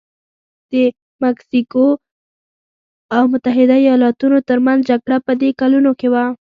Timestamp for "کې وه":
5.99-6.25